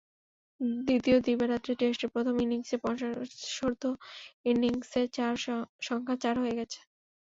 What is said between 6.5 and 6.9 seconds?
গেছে।